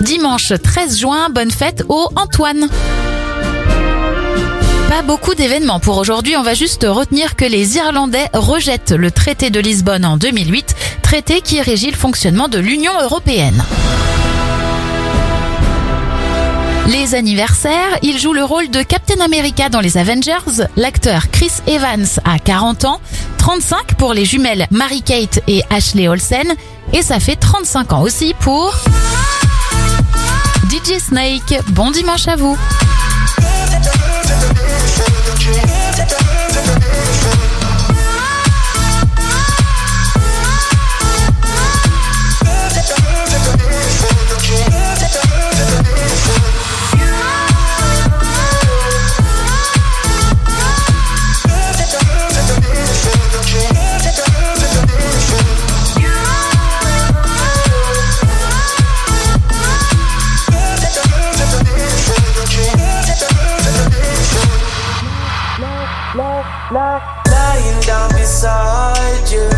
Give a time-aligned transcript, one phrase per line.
[0.00, 2.68] Dimanche 13 juin, bonne fête au Antoine.
[4.88, 9.50] Pas beaucoup d'événements pour aujourd'hui, on va juste retenir que les Irlandais rejettent le traité
[9.50, 13.62] de Lisbonne en 2008, traité qui régit le fonctionnement de l'Union européenne.
[16.88, 20.64] Les anniversaires, il joue le rôle de Captain America dans les Avengers.
[20.76, 23.00] L'acteur Chris Evans a 40 ans,
[23.38, 26.54] 35 pour les jumelles Mary-Kate et Ashley Olsen,
[26.94, 28.74] et ça fait 35 ans aussi pour
[31.00, 31.60] Snake.
[31.70, 32.56] Bon dimanche à vous.
[66.72, 69.49] Lying down beside you